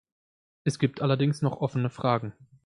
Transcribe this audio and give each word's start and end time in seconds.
Es 0.63 0.79
gibt 0.79 1.03
allerdings 1.03 1.43
noch 1.43 1.61
offene 1.61 1.91
Fragen. 1.91 2.33